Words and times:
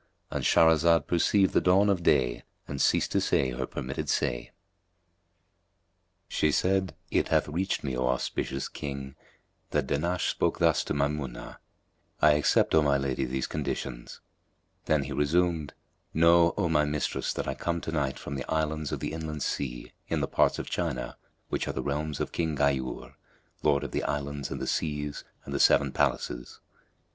"—And 0.31 0.43
Shahrazad 0.43 1.05
perceived 1.05 1.53
the 1.53 1.61
dawn 1.61 1.87
of 1.87 2.01
day 2.01 2.43
and 2.67 2.81
ceased 2.81 3.11
to 3.11 3.21
say 3.21 3.51
her 3.51 3.67
permitted 3.67 4.09
say. 4.09 4.49
When 6.41 6.41
it 6.41 6.41
was 6.41 6.41
the 6.41 6.41
One 6.41 6.41
Hundred 6.41 6.49
and 6.49 6.55
Seventy 6.55 6.71
eight 6.71 6.73
Night, 6.73 6.95
She 7.05 7.17
said, 7.19 7.19
It 7.19 7.27
hath 7.27 7.53
reached 7.53 7.83
me, 7.83 7.95
O 7.95 8.07
auspicious 8.07 8.67
King, 8.67 9.15
that 9.69 9.85
Dahnash 9.85 10.29
spoke 10.31 10.57
thus 10.57 10.83
to 10.85 10.95
Maymunah, 10.95 11.57
"I 12.19 12.31
accept, 12.31 12.73
O 12.73 12.81
my 12.81 12.97
lady, 12.97 13.25
these 13.25 13.45
conditions." 13.45 14.21
Then 14.85 15.03
he 15.03 15.11
resumed, 15.11 15.75
"Know, 16.15 16.55
O 16.57 16.67
my 16.67 16.85
mistress, 16.85 17.31
that 17.33 17.47
I 17.47 17.53
come 17.53 17.79
to 17.81 17.91
night 17.91 18.17
from 18.17 18.33
the 18.33 18.45
Islands 18.51 18.91
of 18.91 19.01
the 19.01 19.13
Inland 19.13 19.43
Sea 19.43 19.91
in 20.07 20.19
the 20.19 20.27
parts 20.27 20.57
of 20.57 20.67
China, 20.67 21.15
which 21.49 21.67
are 21.67 21.73
the 21.73 21.83
realms 21.83 22.19
of 22.19 22.31
King 22.31 22.55
Ghayúr, 22.55 23.13
lord 23.61 23.83
of 23.83 23.91
the 23.91 24.01
Islands 24.01 24.49
and 24.49 24.59
the 24.59 24.65
Seas 24.65 25.23
and 25.45 25.53
the 25.53 25.59
Seven 25.59 25.91
Palaces. 25.91 26.59